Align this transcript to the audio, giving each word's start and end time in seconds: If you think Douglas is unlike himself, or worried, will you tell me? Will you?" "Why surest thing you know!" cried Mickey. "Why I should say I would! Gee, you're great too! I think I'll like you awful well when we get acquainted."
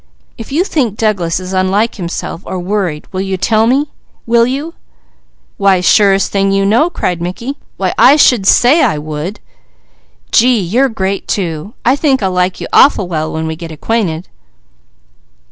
If 0.35 0.51
you 0.51 0.63
think 0.63 0.97
Douglas 0.97 1.39
is 1.39 1.53
unlike 1.53 1.93
himself, 1.97 2.41
or 2.43 2.57
worried, 2.59 3.05
will 3.13 3.21
you 3.21 3.37
tell 3.37 3.67
me? 3.67 3.91
Will 4.25 4.47
you?" 4.47 4.73
"Why 5.57 5.79
surest 5.79 6.31
thing 6.31 6.51
you 6.51 6.65
know!" 6.65 6.89
cried 6.89 7.21
Mickey. 7.21 7.57
"Why 7.77 7.93
I 7.99 8.15
should 8.15 8.47
say 8.47 8.81
I 8.81 8.97
would! 8.97 9.39
Gee, 10.31 10.59
you're 10.59 10.89
great 10.89 11.27
too! 11.27 11.75
I 11.85 11.95
think 11.95 12.23
I'll 12.23 12.31
like 12.31 12.59
you 12.59 12.65
awful 12.73 13.07
well 13.07 13.31
when 13.31 13.45
we 13.45 13.55
get 13.55 13.71
acquainted." 13.71 14.27